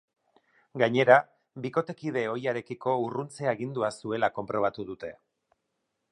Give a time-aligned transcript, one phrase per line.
[0.81, 1.17] Gainera,
[1.65, 5.13] bikotekide ohiarekiko urruntze agindua zuela konprobatu dute.